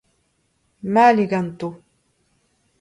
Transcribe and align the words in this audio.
Mall 0.93 1.17
eo 1.23 1.27
ganto 1.31 1.67